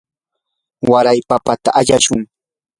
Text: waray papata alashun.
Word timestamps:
waray 0.89 1.19
papata 1.29 1.69
alashun. 1.79 2.21